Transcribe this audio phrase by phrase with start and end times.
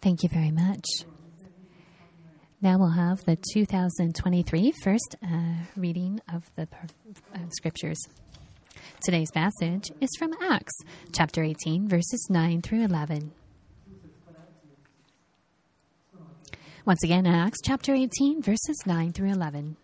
[0.00, 0.84] Thank you very much.
[2.60, 5.26] Now we'll have the 2023 first uh,
[5.76, 6.68] reading of the
[7.34, 7.98] uh, scriptures.
[9.02, 10.74] Today's passage is from Acts
[11.12, 13.32] chapter 18, verses 9 through 11.
[16.84, 19.76] Once again, Acts chapter 18, verses 9 through 11.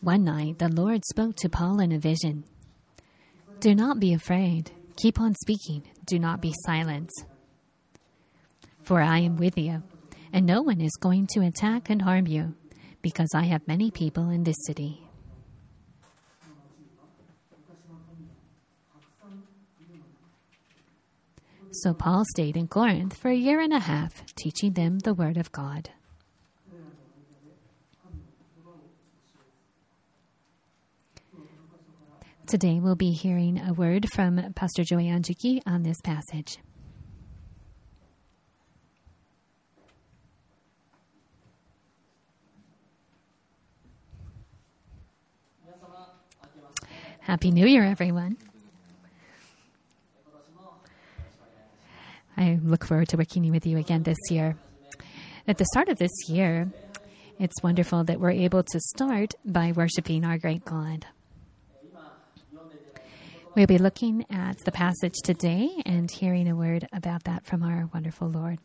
[0.00, 2.44] One night, the Lord spoke to Paul in a vision
[3.60, 4.72] Do not be afraid.
[5.02, 5.82] Keep on speaking.
[6.06, 7.10] Do not be silent.
[8.82, 9.82] For I am with you,
[10.32, 12.54] and no one is going to attack and harm you,
[13.00, 15.02] because I have many people in this city.
[21.72, 25.36] So Paul stayed in Corinth for a year and a half, teaching them the Word
[25.36, 25.90] of God.
[32.50, 36.58] Today we'll be hearing a word from Pastor Joey Anjiki on this passage.
[47.20, 48.36] Happy New Year, everyone.
[52.36, 54.56] I look forward to working with you again this year.
[55.46, 56.68] At the start of this year,
[57.38, 61.06] it's wonderful that we're able to start by worshiping our great God.
[63.56, 67.90] We'll be looking at the passage today and hearing a word about that from our
[67.92, 68.60] wonderful Lord.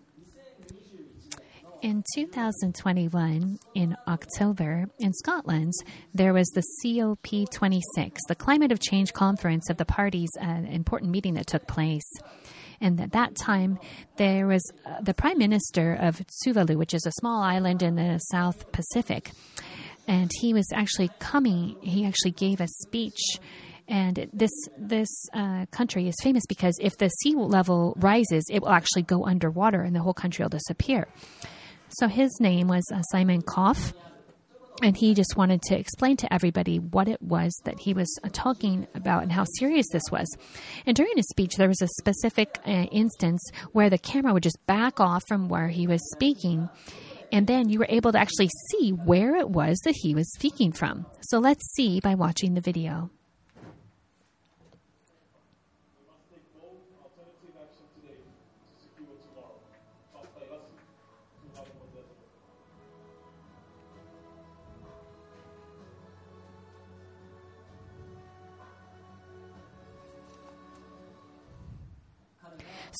[1.82, 5.74] In 2021, in October, in Scotland,
[6.14, 11.34] there was the COP26, the Climate of Change Conference of the parties, an important meeting
[11.34, 12.10] that took place.
[12.80, 13.80] And at that time,
[14.18, 18.20] there was uh, the Prime Minister of Tuvalu, which is a small island in the
[18.20, 19.32] South Pacific.
[20.08, 23.40] And he was actually coming, he actually gave a speech
[23.88, 28.70] and this this uh, country is famous because if the sea level rises, it will
[28.70, 31.08] actually go underwater, and the whole country will disappear.
[31.90, 33.94] So his name was uh, Simon Kofe,
[34.82, 38.30] and he just wanted to explain to everybody what it was that he was uh,
[38.34, 40.28] talking about and how serious this was.
[40.86, 43.42] And during his speech, there was a specific uh, instance
[43.72, 46.70] where the camera would just back off from where he was speaking.
[47.32, 50.72] And then you were able to actually see where it was that he was speaking
[50.72, 51.06] from.
[51.22, 53.10] So let's see by watching the video.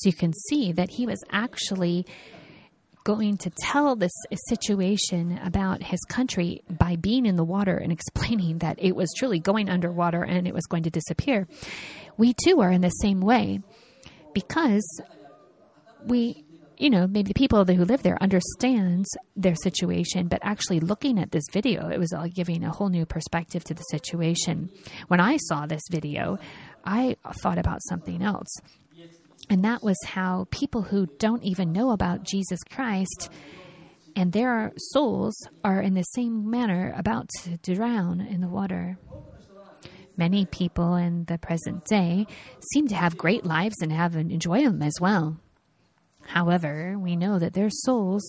[0.00, 2.06] So you can see that he was actually
[3.04, 4.12] going to tell this
[4.48, 9.38] situation about his country by being in the water and explaining that it was truly
[9.38, 11.46] going underwater and it was going to disappear.
[12.16, 13.60] We too are in the same way
[14.34, 15.00] because
[16.04, 16.44] we
[16.78, 21.30] you know, maybe the people who live there understands their situation, but actually looking at
[21.30, 24.70] this video, it was all giving a whole new perspective to the situation.
[25.08, 26.38] When I saw this video,
[26.84, 28.48] I thought about something else.
[29.48, 33.30] And that was how people who don't even know about Jesus Christ
[34.16, 38.98] and their souls are in the same manner about to drown in the water.
[40.16, 42.26] Many people in the present day
[42.72, 45.38] seem to have great lives and have enjoy them as well.
[46.22, 48.24] However, we know that their souls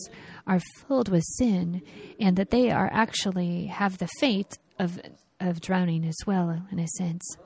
[0.46, 1.82] are filled with sin
[2.20, 5.00] and that they are actually have the fate of
[5.40, 7.38] of drowning as well in a sense.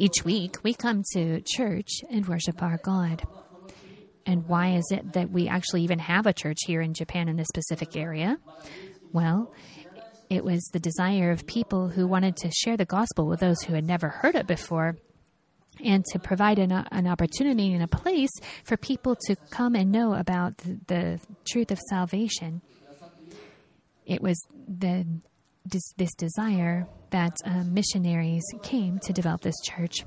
[0.00, 3.26] Each week, we come to church and worship our God.
[4.24, 7.34] And why is it that we actually even have a church here in Japan in
[7.34, 8.38] this specific area?
[9.12, 9.52] Well,
[10.30, 13.74] it was the desire of people who wanted to share the gospel with those who
[13.74, 14.96] had never heard it before
[15.82, 18.30] and to provide an, an opportunity and a place
[18.62, 22.62] for people to come and know about the, the truth of salvation.
[24.06, 24.38] It was
[24.68, 25.04] the
[25.64, 30.04] this, this desire that uh, missionaries came to develop this church.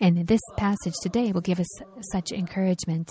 [0.00, 1.68] And this passage today will give us
[2.12, 3.08] such encouragement.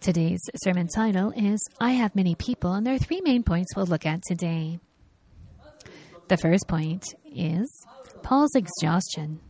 [0.00, 3.86] Today's sermon title is I Have Many People, and there are three main points we'll
[3.86, 4.78] look at today.
[6.28, 7.04] The first point
[7.34, 7.86] is
[8.22, 9.40] Paul's exhaustion.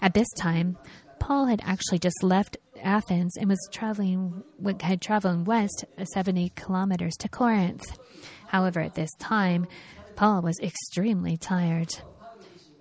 [0.00, 0.78] At this time,
[1.18, 2.56] Paul had actually just left
[2.86, 4.44] Athens and was traveling
[4.80, 7.98] had traveled west uh, 70 kilometers to Corinth.
[8.46, 9.66] However, at this time,
[10.14, 11.92] Paul was extremely tired,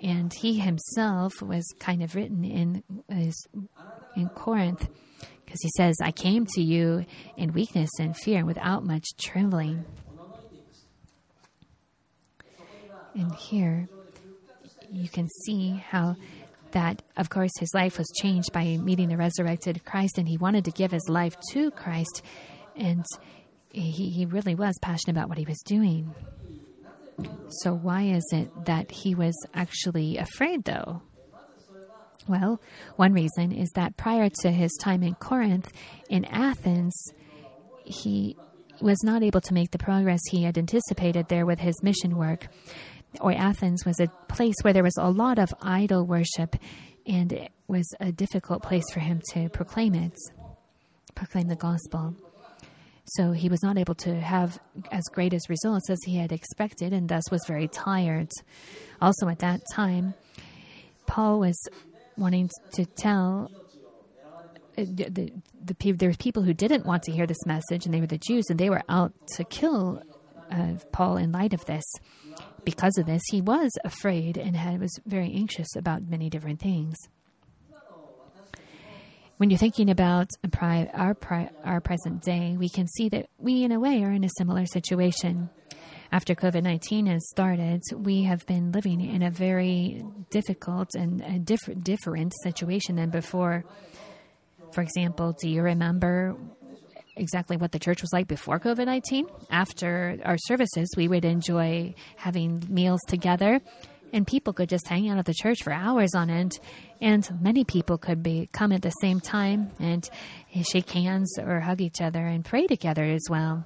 [0.02, 3.32] and he himself was kind of written in uh,
[4.16, 4.88] in Corinth
[5.44, 7.06] because he says, "I came to you
[7.36, 9.86] in weakness and fear, without much trembling."
[13.16, 13.88] And here
[14.92, 16.16] you can see how
[16.72, 20.66] that, of course, his life was changed by meeting the resurrected Christ, and he wanted
[20.66, 22.22] to give his life to Christ.
[22.76, 23.06] And
[23.70, 26.14] he, he really was passionate about what he was doing.
[27.62, 31.02] So, why is it that he was actually afraid, though?
[32.28, 32.60] Well,
[32.96, 35.72] one reason is that prior to his time in Corinth,
[36.10, 36.96] in Athens,
[37.84, 38.36] he
[38.82, 42.48] was not able to make the progress he had anticipated there with his mission work.
[43.22, 46.56] Or Athens was a place where there was a lot of idol worship,
[47.06, 50.14] and it was a difficult place for him to proclaim it,
[51.16, 52.16] proclaim the gospel.
[53.08, 54.60] So he was not able to have
[54.92, 58.30] as great as results as he had expected, and thus was very tired.
[59.02, 60.16] Also, at that time,
[61.06, 61.56] Paul was
[62.18, 63.52] wanting to tell
[64.78, 65.32] uh, the, the,
[65.64, 68.18] the there were people who didn't want to hear this message, and they were the
[68.18, 70.02] Jews, and they were out to kill
[70.52, 71.84] uh, Paul in light of this.
[72.66, 76.96] Because of this, he was afraid and had, was very anxious about many different things.
[79.38, 80.30] When you're thinking about
[80.94, 81.16] our
[81.64, 84.66] our present day, we can see that we, in a way, are in a similar
[84.66, 85.50] situation.
[86.12, 91.38] After COVID 19 has started, we have been living in a very difficult and a
[91.38, 93.66] different, different situation than before.
[94.72, 96.38] For example, do you remember
[97.16, 99.28] exactly what the church was like before COVID 19?
[99.50, 103.62] After our services, we would enjoy having meals together
[104.14, 106.60] and people could just hang out at the church for hours on end
[107.02, 110.10] and many people could be come at the same time and
[110.64, 113.66] shake hands or hug each other and pray together as well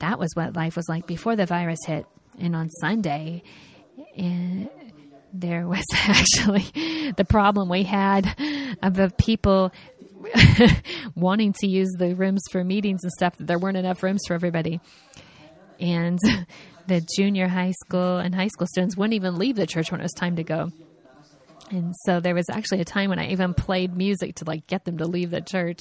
[0.00, 2.06] that was what life was like before the virus hit
[2.38, 3.42] and on sunday
[4.16, 4.68] and
[5.32, 8.26] there was actually the problem we had
[8.82, 9.72] of the people
[11.14, 14.34] wanting to use the rooms for meetings and stuff that there weren't enough rooms for
[14.34, 14.80] everybody
[15.80, 16.18] and
[16.86, 20.04] the junior high school and high school students wouldn't even leave the church when it
[20.04, 20.70] was time to go.
[21.70, 24.84] And so there was actually a time when I even played music to like get
[24.84, 25.80] them to leave the church.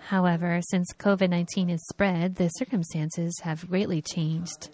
[0.00, 4.68] However, since COVID 19 has spread, the circumstances have greatly changed.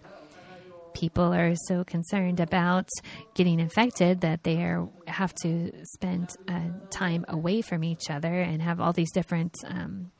[0.98, 2.88] People are so concerned about
[3.34, 6.60] getting infected that they are, have to spend uh,
[6.90, 10.10] time away from each other and have all these different um,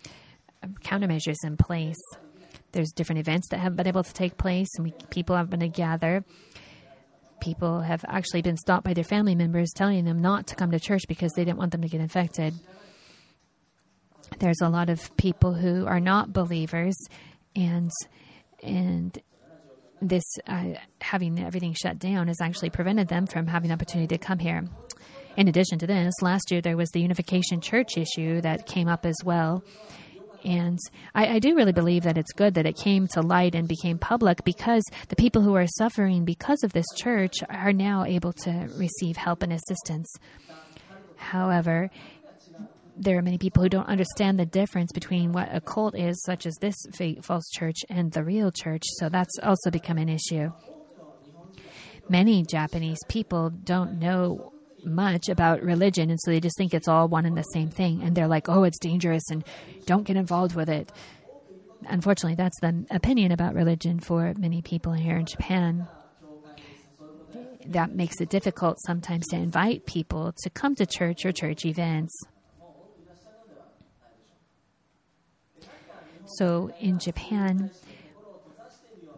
[0.85, 2.01] countermeasures in place.
[2.71, 5.61] There's different events that have been able to take place, and we, people have been
[5.61, 6.25] to gather.
[7.41, 10.79] People have actually been stopped by their family members telling them not to come to
[10.79, 12.55] church because they didn't want them to get infected.
[14.39, 16.97] There's a lot of people who are not believers,
[17.57, 17.91] and
[18.63, 19.19] and
[20.01, 24.19] this uh, having everything shut down has actually prevented them from having the opportunity to
[24.19, 24.65] come here.
[25.37, 29.07] In addition to this, last year there was the Unification Church issue that came up
[29.07, 29.63] as well.
[30.45, 30.79] And
[31.15, 33.99] I, I, do really believe that it's good that it came to light and became
[33.99, 38.69] public because the people who are suffering because of this church are now able to
[38.77, 40.13] receive help and assistance.
[41.17, 41.91] However,
[42.99, 46.47] there are many people who don't understand the difference between what a cult is, such
[46.47, 46.75] as this
[47.23, 48.83] false church, and the real church.
[48.99, 50.51] So that's also become an issue.
[52.09, 54.53] Many Japanese people don't know
[54.85, 58.03] much about religion, and so they just think it's all one and the same thing.
[58.03, 59.45] And they're like, oh, it's dangerous and
[59.87, 60.91] don't get involved with it.
[61.87, 65.87] Unfortunately, that's the opinion about religion for many people here in Japan.
[67.67, 72.13] That makes it difficult sometimes to invite people to come to church or church events.
[76.37, 77.71] So in Japan,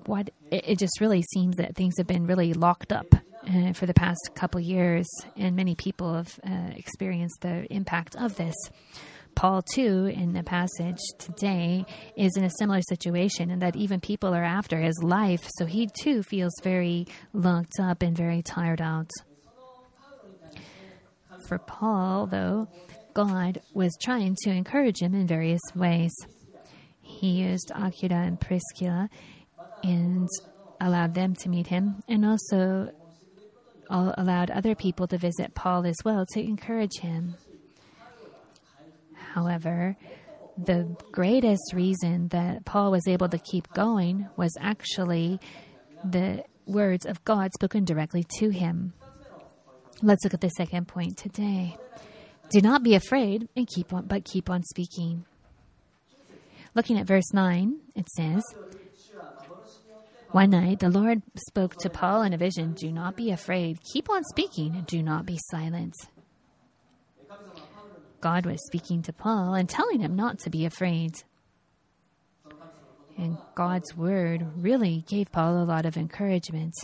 [0.07, 3.07] what it, it just really seems that things have been really locked up
[3.49, 8.37] uh, for the past couple years, and many people have uh, experienced the impact of
[8.37, 8.55] this.
[9.35, 11.87] Paul, too, in the passage today,
[12.17, 15.89] is in a similar situation, and that even people are after his life, so he
[16.03, 19.11] too feels very locked up and very tired out.
[21.49, 22.69] For Paul, though,
[23.15, 26.13] God was trying to encourage him in various ways.
[27.19, 29.11] He used Aquila and Priscilla
[29.83, 30.29] and
[30.81, 32.91] allowed them to meet him, and also
[33.91, 37.35] allowed other people to visit Paul as well to encourage him.
[39.35, 39.97] However,
[40.57, 45.41] the greatest reason that Paul was able to keep going was actually
[46.05, 48.93] the words of God spoken directly to him.
[50.03, 51.77] Let's look at the second point today.
[52.51, 55.25] Do not be afraid and keep on but keep on speaking.
[56.75, 58.43] Looking at verse 9, it says,
[60.33, 63.81] one night, the Lord spoke to Paul in a vision Do not be afraid.
[63.93, 64.85] Keep on speaking.
[64.87, 65.95] Do not be silent.
[68.21, 71.15] God was speaking to Paul and telling him not to be afraid.
[73.19, 76.75] And God's word really gave Paul a lot of encouragement.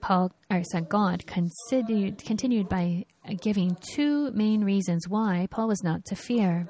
[0.00, 3.06] Paul, or sorry, God considered, continued by
[3.40, 6.68] giving two main reasons why Paul was not to fear.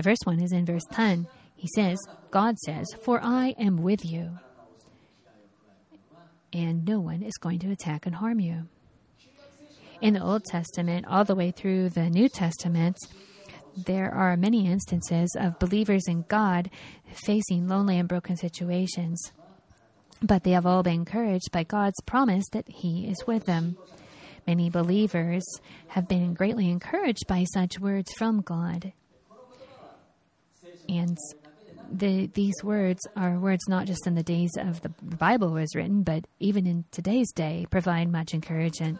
[0.00, 1.26] The first one is in verse 10.
[1.56, 1.98] He says,
[2.30, 4.30] God says, For I am with you,
[6.54, 8.66] and no one is going to attack and harm you.
[10.00, 12.96] In the Old Testament, all the way through the New Testament,
[13.76, 16.70] there are many instances of believers in God
[17.12, 19.32] facing lonely and broken situations.
[20.22, 23.76] But they have all been encouraged by God's promise that He is with them.
[24.46, 25.44] Many believers
[25.88, 28.94] have been greatly encouraged by such words from God.
[30.90, 31.16] And
[31.92, 36.02] the, these words are words not just in the days of the Bible was written,
[36.02, 38.98] but even in today's day provide much encouragement.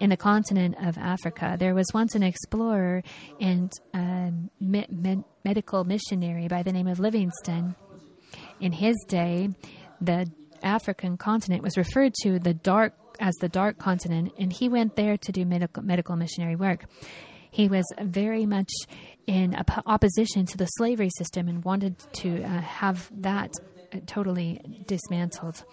[0.00, 3.02] In the continent of Africa, there was once an explorer
[3.40, 7.76] and a me- me- medical missionary by the name of Livingstone.
[8.60, 9.50] In his day,
[10.00, 10.26] the
[10.62, 15.16] African continent was referred to the dark as the dark continent, and he went there
[15.16, 16.86] to do medical, medical missionary work.
[17.54, 18.72] He was very much
[19.28, 19.56] in
[19.86, 23.52] opposition to the slavery system and wanted to uh, have that
[23.92, 25.64] uh, totally dismantled.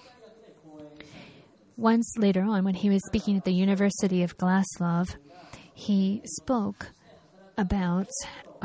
[1.78, 5.06] Once later on, when he was speaking at the University of Glasgow,
[5.74, 6.92] he spoke
[7.58, 8.10] about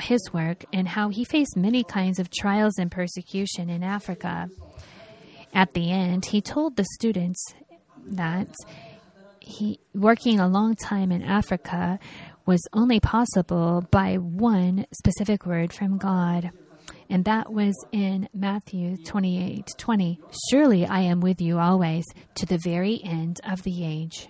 [0.02, 4.50] his work and how he faced many kinds of trials and persecution in Africa.
[5.54, 7.42] At the end, he told the students
[8.08, 8.49] that
[9.40, 11.99] he working a long time in Africa
[12.47, 16.50] was only possible by one specific word from God.
[17.11, 20.21] And that was in Matthew 28 20.
[20.50, 22.05] Surely I am with you always
[22.37, 24.29] to the very end of the age.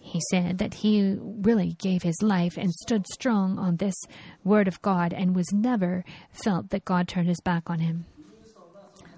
[0.00, 3.94] He said that he really gave his life and stood strong on this
[4.42, 8.06] word of God and was never felt that God turned his back on him.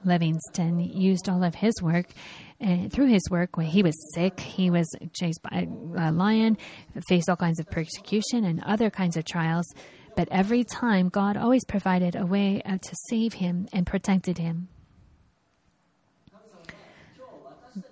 [0.04, 2.07] Livingstone used all of his work.
[2.61, 6.59] And through his work, when he was sick, he was chased by a lion,
[7.09, 9.67] faced all kinds of persecution and other kinds of trials.
[10.14, 14.69] But every time, God always provided a way uh, to save him and protected him.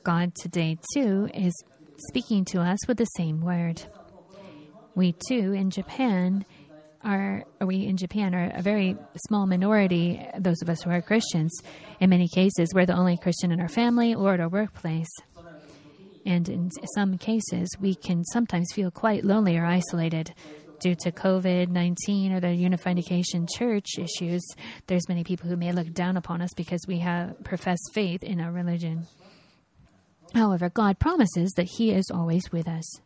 [0.02, 1.54] God today, too, is
[2.08, 3.82] speaking to us with the same word.
[4.94, 6.44] We, too, in Japan,
[7.04, 11.56] are we in Japan are a very small minority, those of us who are Christians.
[12.00, 15.08] In many cases, we're the only Christian in our family or at our workplace.
[16.26, 20.34] And in some cases, we can sometimes feel quite lonely or isolated
[20.80, 24.46] due to COVID 19 or the Unification Church issues.
[24.86, 28.40] There's many people who may look down upon us because we have professed faith in
[28.40, 29.06] our religion.
[30.34, 33.00] However, God promises that He is always with us.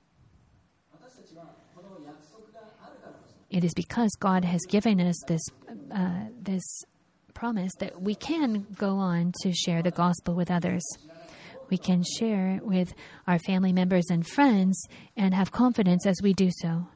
[3.52, 5.42] It is because God has given us this
[5.94, 6.62] uh, this
[7.35, 10.82] promise that we can go on to share the gospel with others.
[11.68, 12.94] We can share with
[13.26, 14.82] our family members and friends
[15.16, 16.87] and have confidence as we do so.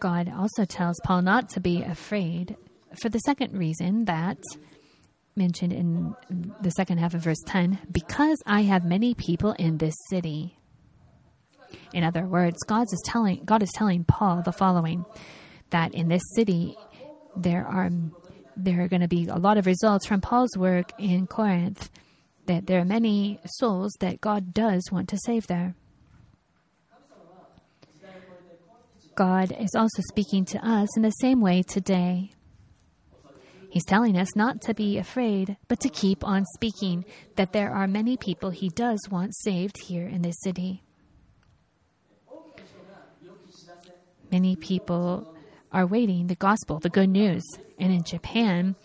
[0.00, 2.56] God also tells Paul not to be afraid
[3.00, 4.38] for the second reason that
[5.36, 6.16] mentioned in
[6.60, 10.58] the second half of verse 10 because I have many people in this city.
[11.92, 15.04] In other words, God is telling God is telling Paul the following
[15.70, 16.76] that in this city
[17.36, 17.90] there are
[18.56, 21.90] there are going to be a lot of results from Paul's work in Corinth
[22.46, 25.74] that there are many souls that God does want to save there.
[29.14, 32.32] God is also speaking to us in the same way today.
[33.70, 37.04] He's telling us not to be afraid, but to keep on speaking,
[37.36, 40.82] that there are many people He does want saved here in this city.
[44.32, 45.36] Many people
[45.72, 47.42] are waiting the gospel, the good news.
[47.78, 48.76] And in Japan,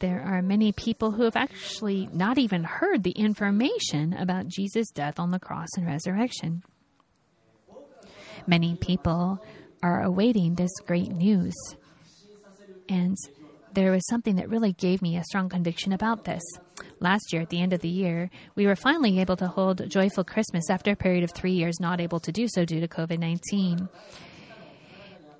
[0.00, 5.18] there are many people who have actually not even heard the information about Jesus' death
[5.18, 6.62] on the cross and resurrection.
[8.46, 9.42] Many people
[9.82, 11.54] are awaiting this great news.
[12.86, 13.16] And
[13.72, 16.42] there was something that really gave me a strong conviction about this.
[17.00, 20.24] Last year, at the end of the year, we were finally able to hold Joyful
[20.24, 23.18] Christmas after a period of three years not able to do so due to COVID
[23.18, 23.88] 19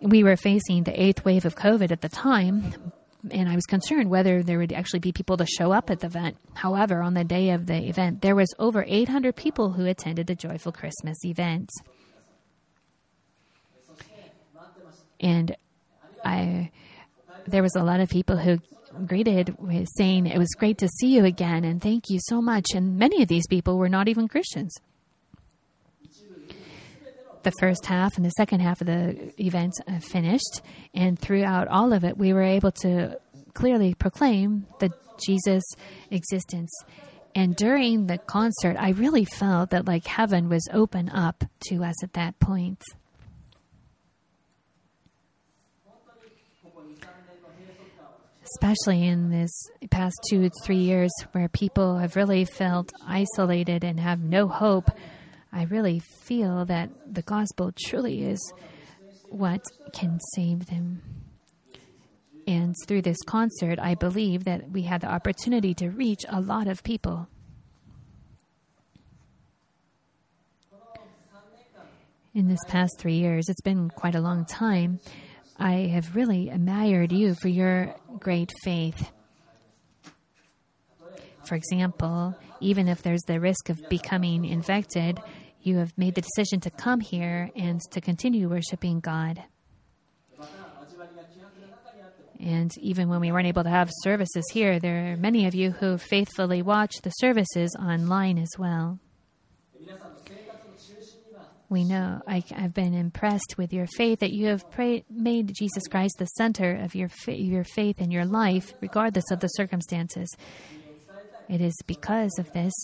[0.02, 2.92] we were facing the eighth wave of COVID at the time,
[3.30, 6.08] and I was concerned whether there would actually be people to show up at the
[6.08, 6.36] event.
[6.54, 10.34] However, on the day of the event, there was over 800 people who attended the
[10.34, 11.70] Joyful Christmas event.
[15.20, 15.56] And
[16.24, 16.70] I
[17.46, 18.58] there was a lot of people who
[19.06, 19.56] greeted
[19.96, 23.22] saying it was great to see you again and thank you so much and many
[23.22, 24.74] of these people were not even Christians.
[27.42, 30.62] The first half and the second half of the event uh, finished,
[30.94, 33.18] and throughout all of it, we were able to
[33.54, 34.90] clearly proclaim the
[35.24, 35.62] Jesus
[36.10, 36.70] existence.
[37.34, 42.02] And during the concert, I really felt that like heaven was open up to us
[42.02, 42.82] at that point.
[48.44, 49.50] Especially in this
[49.90, 54.90] past two, three years where people have really felt isolated and have no hope,
[55.52, 58.52] I really feel that the gospel truly is
[59.28, 59.60] what
[59.92, 61.02] can save them.
[62.46, 66.68] And through this concert, I believe that we had the opportunity to reach a lot
[66.68, 67.28] of people.
[72.34, 75.00] In this past three years, it's been quite a long time.
[75.58, 79.10] I have really admired you for your great faith.
[81.44, 85.20] For example, even if there's the risk of becoming infected,
[85.62, 89.42] you have made the decision to come here and to continue worshiping God.
[92.40, 95.70] And even when we weren't able to have services here, there are many of you
[95.70, 98.98] who faithfully watch the services online as well.
[101.68, 105.84] We know I, have been impressed with your faith that you have prayed, made Jesus
[105.88, 110.28] Christ the center of your your faith in your life, regardless of the circumstances.
[111.48, 112.74] It is because of this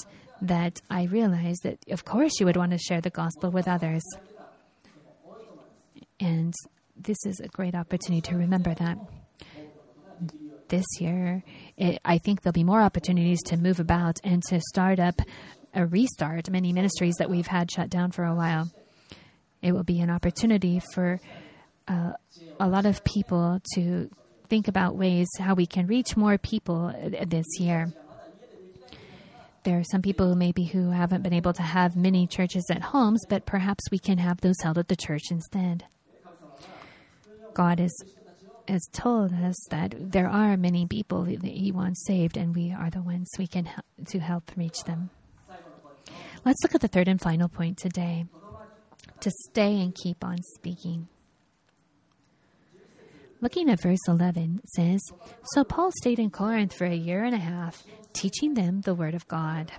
[0.43, 4.03] that I realized that, of course, you would want to share the gospel with others.
[6.21, 6.55] And
[6.97, 8.99] this is a great opportunity to remember that
[10.69, 11.43] this year,
[11.77, 15.21] it, I think there'll be more opportunities to move about and to start up
[15.75, 18.71] a restart many ministries that we've had shut down for a while.
[19.63, 21.21] It will be an opportunity for
[21.87, 22.13] uh,
[22.61, 24.11] a lot of people to
[24.49, 26.93] think about ways how we can reach more people
[27.27, 27.93] this year.
[29.65, 33.25] There are some people maybe who haven't been able to have many churches at homes,
[33.29, 35.85] but perhaps we can have those held at the church instead.
[37.55, 37.93] God is
[38.69, 42.91] has told us that there are many people that He wants saved, and we are
[42.91, 45.11] the ones we can help to help reach them.
[46.45, 48.27] Let's look at the third and final point today:
[49.21, 51.09] to stay and keep on speaking.
[53.41, 55.01] Looking at verse 11 says,
[55.55, 57.85] So Paul stayed in Corinth for a year and a half,
[58.19, 59.71] teaching them the word of God.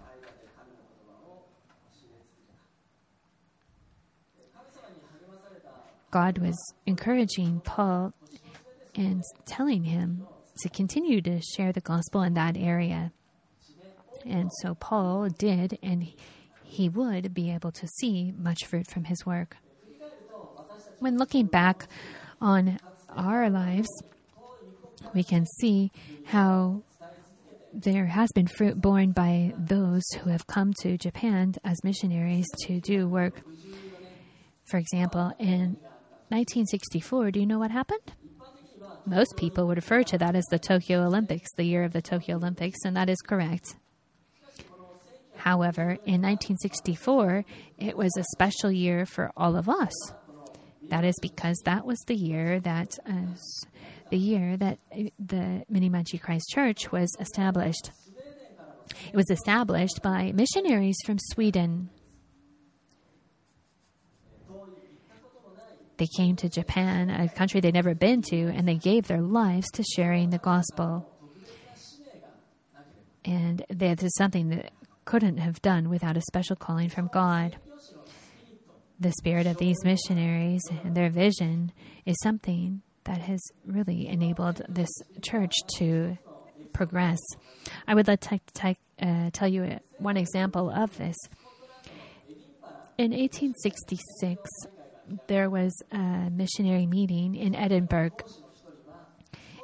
[6.09, 8.13] God was encouraging Paul
[8.95, 10.25] and telling him
[10.61, 13.11] to continue to share the gospel in that area.
[14.25, 16.07] And so Paul did, and
[16.63, 19.57] he would be able to see much fruit from his work.
[20.99, 21.87] When looking back
[22.41, 23.89] on our lives,
[25.13, 25.91] we can see
[26.25, 26.83] how
[27.73, 32.79] there has been fruit borne by those who have come to Japan as missionaries to
[32.81, 33.41] do work.
[34.65, 35.77] For example, in
[36.29, 38.13] 1964, do you know what happened?
[39.09, 42.35] most people would refer to that as the Tokyo Olympics, the year of the Tokyo
[42.35, 43.75] Olympics, and that is correct.
[45.35, 47.45] However, in 1964,
[47.77, 49.93] it was a special year for all of us.
[50.89, 53.35] That is because that was the year that uh,
[54.09, 57.91] the year that eh, the Minimachi Christ Church was established.
[59.07, 61.89] It was established by missionaries from Sweden.
[65.97, 69.69] They came to Japan, a country they'd never been to, and they gave their lives
[69.71, 71.13] to sharing the gospel.
[73.25, 74.71] And this is something that
[75.03, 77.57] couldn't have done without a special calling from God.
[78.99, 81.73] The spirit of these missionaries and their vision
[82.05, 84.89] is something that has really enabled this
[85.23, 86.15] church to
[86.73, 87.17] progress.
[87.87, 91.15] I would like to uh, tell you one example of this.
[92.99, 94.47] In 1866,
[95.25, 98.11] there was a missionary meeting in Edinburgh.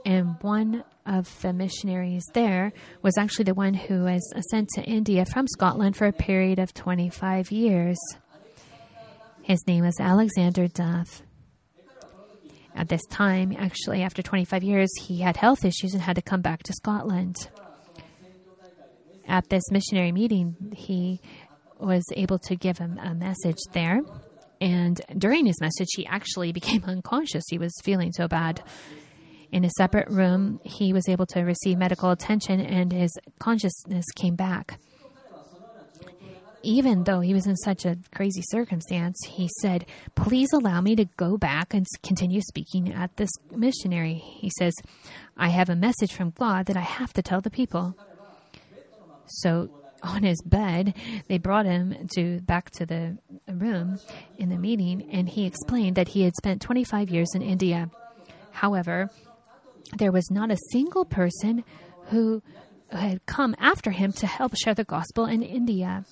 [0.03, 5.23] And one of the missionaries there was actually the one who was sent to India
[5.31, 7.97] from Scotland for a period of 25 years.
[9.43, 11.21] His name was Alexander Duff.
[12.75, 16.41] At this time, actually, after 25 years, he had health issues and had to come
[16.41, 17.49] back to Scotland.
[19.27, 21.21] At this missionary meeting, he
[21.79, 24.01] was able to give him a message there.
[24.59, 27.43] And during his message, he actually became unconscious.
[27.49, 28.61] He was feeling so bad.
[29.51, 34.35] In a separate room, he was able to receive medical attention and his consciousness came
[34.35, 34.79] back.
[36.65, 41.05] Even though he was in such a crazy circumstance, he said, Please allow me to
[41.15, 44.15] go back and continue speaking at this missionary.
[44.15, 44.73] He says,
[45.37, 47.95] I have a message from God that I have to tell the people.
[49.27, 49.69] So
[50.05, 50.93] on his bed.
[51.27, 53.99] They brought him to back to the room
[54.37, 57.89] in the meeting, and he explained that he had spent 25 years in India.
[58.51, 59.09] However,
[59.97, 61.63] there was not a single person
[62.05, 62.41] who
[62.91, 66.05] had come after him to help share the gospel in India.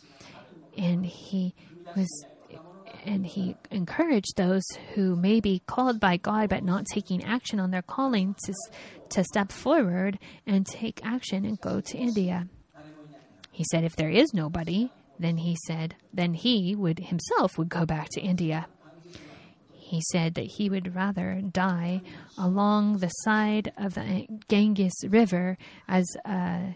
[0.77, 1.53] And he
[1.95, 2.09] was
[3.05, 7.71] and he encouraged those who may be called by God but not taking action on
[7.71, 8.53] their calling to,
[9.09, 12.47] to step forward and take action and go to India.
[13.51, 17.85] He said if there is nobody, then he said then he would himself would go
[17.85, 18.67] back to India.
[19.71, 22.01] He said that he would rather die
[22.37, 25.57] along the side of the Ganges River
[25.87, 26.75] as a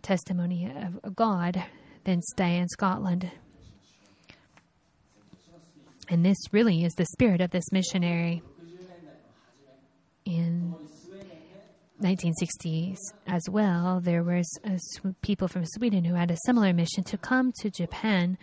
[0.00, 1.62] testimony of God
[2.04, 3.30] than stay in Scotland.
[6.08, 8.42] And this really is the spirit of this missionary.
[10.24, 10.74] In
[12.02, 14.48] 1960s as well, there was
[15.22, 18.38] people from Sweden who had a similar mission to come to Japan,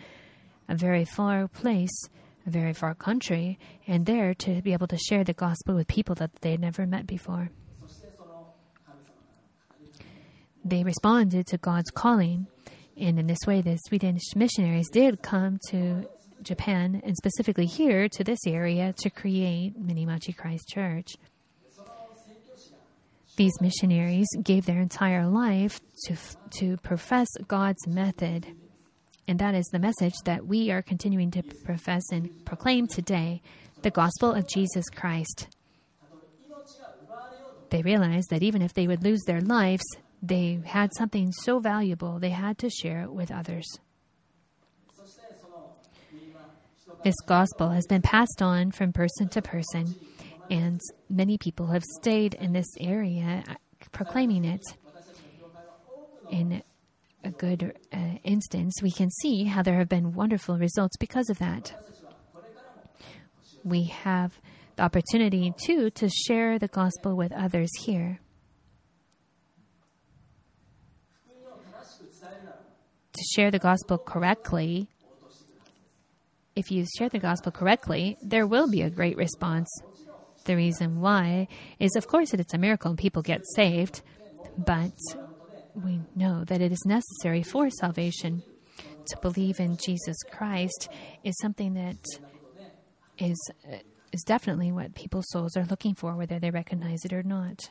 [0.68, 2.08] a very far place,
[2.46, 6.14] a very far country, and there to be able to share the gospel with people
[6.14, 7.50] that they had never met before.
[10.64, 12.46] They responded to God's calling,
[13.00, 16.08] and in this way, the Swedish missionaries did come to
[16.42, 21.16] Japan and specifically here to this area to create Minimachi Christ Church.
[23.36, 26.16] These missionaries gave their entire life to,
[26.58, 28.46] to profess God's method.
[29.28, 33.42] And that is the message that we are continuing to profess and proclaim today
[33.82, 35.46] the gospel of Jesus Christ.
[37.70, 39.84] They realized that even if they would lose their lives,
[40.22, 43.66] they had something so valuable they had to share it with others.
[47.04, 49.94] This gospel has been passed on from person to person,
[50.50, 53.44] and many people have stayed in this area
[53.92, 54.62] proclaiming it.
[56.30, 56.62] In
[57.24, 61.38] a good uh, instance, we can see how there have been wonderful results because of
[61.38, 61.72] that.
[63.64, 64.32] We have
[64.76, 68.20] the opportunity, too, to share the gospel with others here.
[73.18, 74.88] To share the gospel correctly
[76.58, 79.68] if you share the gospel correctly, there will be a great response.
[80.44, 81.46] The reason why
[81.78, 84.02] is, of course, that it's a miracle and people get saved,
[84.56, 84.90] but
[85.72, 88.42] we know that it is necessary for salvation.
[89.10, 90.88] To believe in Jesus Christ
[91.22, 92.04] is something that
[93.18, 93.38] is
[93.72, 93.76] uh,
[94.12, 97.70] is definitely what people's souls are looking for, whether they recognize it or not.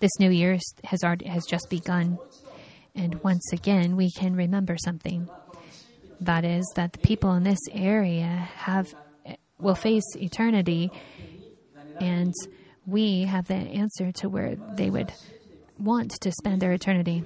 [0.00, 2.18] This new year has already, has just begun,
[2.96, 5.28] and once again we can remember something.
[6.20, 8.94] That is, that the people in this area have
[9.58, 10.90] will face eternity,
[12.00, 12.32] and
[12.86, 15.12] we have the answer to where they would
[15.78, 17.22] want to spend their eternity.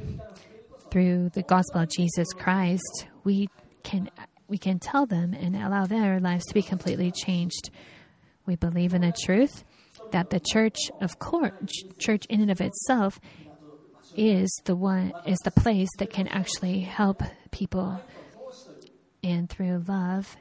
[0.90, 3.48] Through the gospel of Jesus Christ, we
[3.84, 4.10] can
[4.48, 7.70] we can tell them and allow their lives to be completely changed.
[8.46, 9.62] We believe in the truth
[10.10, 11.16] that the church of
[11.98, 13.20] church in and of itself
[14.16, 18.00] is the one is the place that can actually help people
[19.22, 20.36] and through love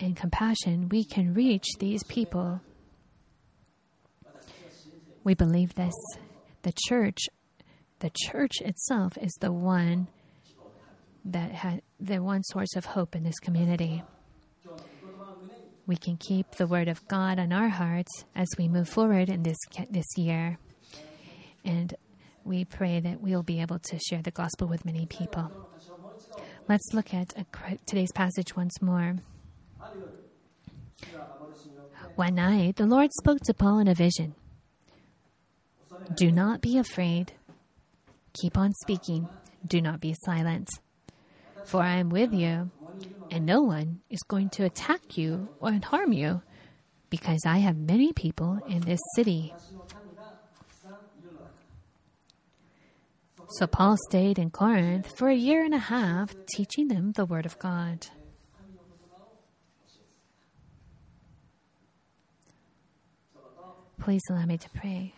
[0.00, 2.60] and compassion, we can reach these people.
[5.24, 5.94] We believe this.
[6.62, 7.18] The church,
[7.98, 10.08] the church itself is the one
[11.24, 14.02] that had the one source of hope in this community.
[15.86, 19.42] We can keep the word of God on our hearts as we move forward in
[19.42, 19.56] this
[19.90, 20.58] this year.
[21.64, 21.94] And
[22.48, 25.52] we pray that we'll be able to share the gospel with many people.
[26.66, 27.34] Let's look at
[27.86, 29.16] today's passage once more.
[32.16, 34.34] One night, the Lord spoke to Paul in a vision
[36.16, 37.32] Do not be afraid.
[38.40, 39.28] Keep on speaking.
[39.66, 40.68] Do not be silent.
[41.66, 42.70] For I am with you,
[43.30, 46.42] and no one is going to attack you or harm you,
[47.10, 49.54] because I have many people in this city.
[53.50, 57.46] So Paul stayed in Corinth for a year and a half, teaching them the Word
[57.46, 58.06] of God.
[64.00, 65.14] Please allow me to pray.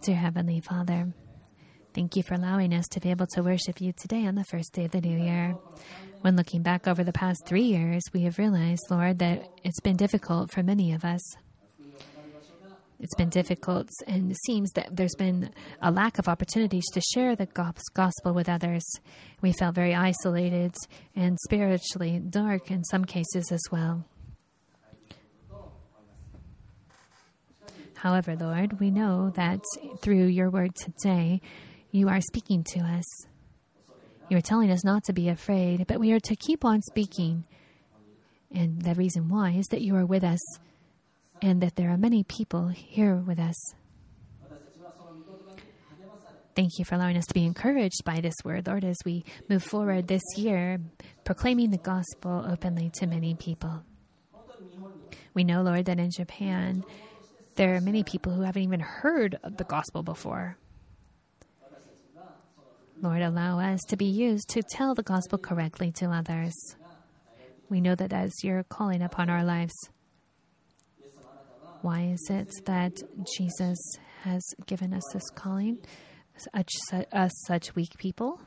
[0.00, 1.12] Dear Heavenly Father,
[1.94, 4.72] thank you for allowing us to be able to worship you today on the first
[4.72, 5.56] day of the new year.
[6.20, 9.96] When looking back over the past three years, we have realized, Lord, that it's been
[9.96, 11.20] difficult for many of us.
[13.00, 15.50] It's been difficult, and it seems that there's been
[15.80, 17.46] a lack of opportunities to share the
[17.94, 18.82] gospel with others.
[19.40, 20.74] We felt very isolated
[21.14, 24.04] and spiritually dark in some cases as well.
[27.94, 29.60] However, Lord, we know that
[30.02, 31.40] through your word today,
[31.92, 33.04] you are speaking to us.
[34.28, 37.44] You are telling us not to be afraid, but we are to keep on speaking.
[38.52, 40.40] And the reason why is that you are with us
[41.40, 43.56] and that there are many people here with us.
[46.54, 49.62] Thank you for allowing us to be encouraged by this word, Lord, as we move
[49.62, 50.80] forward this year,
[51.24, 53.84] proclaiming the gospel openly to many people.
[55.34, 56.84] We know, Lord, that in Japan,
[57.54, 60.58] there are many people who haven't even heard of the gospel before.
[63.00, 66.54] Lord, allow us to be used to tell the gospel correctly to others.
[67.68, 69.74] We know that as you're calling upon our lives.
[71.82, 72.92] Why is it that
[73.36, 73.78] Jesus
[74.22, 75.78] has given us this calling,
[76.52, 76.72] such,
[77.12, 78.40] us such weak people?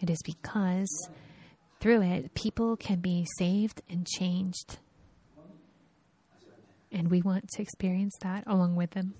[0.00, 1.08] It is because
[1.78, 4.78] through it, people can be saved and changed.
[6.90, 9.14] And we want to experience that along with them.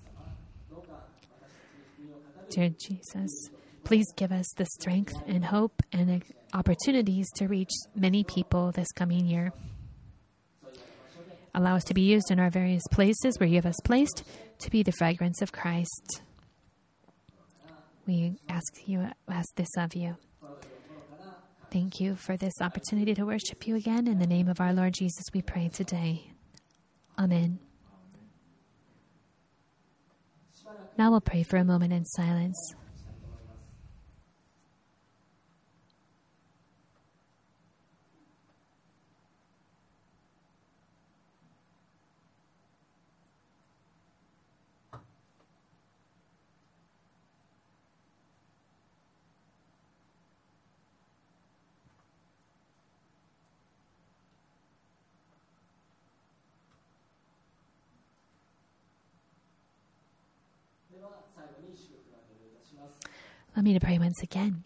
[2.49, 3.49] Dear Jesus,
[3.83, 9.25] please give us the strength and hope and opportunities to reach many people this coming
[9.25, 9.51] year.
[11.53, 14.23] Allow us to be used in our various places where you have us placed
[14.59, 16.21] to be the fragrance of Christ.
[18.05, 20.15] We ask you ask this of you.
[21.69, 24.07] Thank you for this opportunity to worship you again.
[24.07, 26.31] In the name of our Lord Jesus, we pray today.
[27.19, 27.59] Amen.
[30.97, 32.73] Now we'll pray for a moment in silence.
[63.57, 64.63] Let me to pray once again.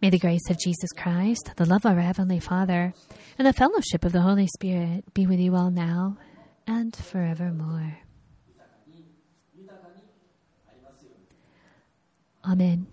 [0.00, 2.94] May the grace of Jesus Christ, the love of our Heavenly Father,
[3.36, 6.16] and the fellowship of the Holy Spirit be with you all now
[6.68, 7.98] and forevermore.
[12.48, 12.86] Amen.